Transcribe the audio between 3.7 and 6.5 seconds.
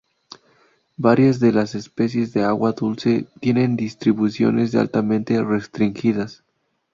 distribuciones altamente restringidas.